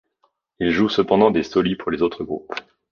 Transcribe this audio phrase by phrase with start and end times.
[0.59, 2.51] Il joue cependant des soli pour les autres groupes.